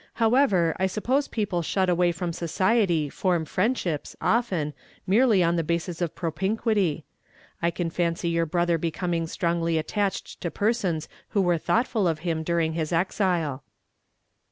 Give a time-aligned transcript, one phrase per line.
[0.15, 4.73] However, I suppose people shut away from society form friendships, often,
[5.05, 7.03] merely on the basis of propinquity.
[7.61, 12.41] I can fancy your brother becoming strongly attached to persons who were thoughtful of him
[12.41, 13.63] during his exile."